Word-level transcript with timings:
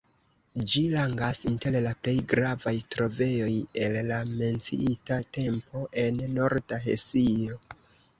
Ĝi 0.69 0.81
rangas 0.91 1.41
inter 1.49 1.75
la 1.87 1.91
plej 2.05 2.15
gravaj 2.31 2.73
trovejoj 2.95 3.49
el 3.83 3.97
la 4.07 4.17
menciita 4.31 5.19
tempo 5.39 5.83
en 6.05 6.19
Norda 6.39 6.81
Hesio. 6.87 7.61